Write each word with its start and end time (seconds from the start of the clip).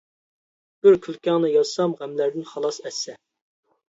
بىر 0.85 0.95
كۈلكەڭنى 1.03 1.51
يازسام 1.55 1.93
غەملەردىن 1.99 2.47
خالاس 2.53 2.81
ئەتسە. 2.87 3.15